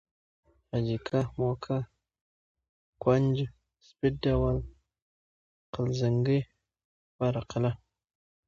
حاجي 0.71 0.97
که، 1.07 1.19
موکه، 1.37 1.77
کونج، 3.03 3.35
سپید 3.87 4.15
دیوال، 4.23 4.57
قل 5.73 5.89
زنگي، 6.01 6.39
پاره 7.15 7.41
قلعه 7.51 7.73